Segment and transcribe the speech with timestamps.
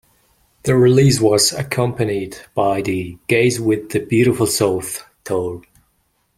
[0.63, 5.61] The release was accompanied by the "Gaze With The Beautiful South" tour.